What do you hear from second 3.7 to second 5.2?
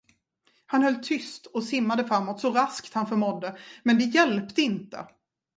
men det hjälpte inte.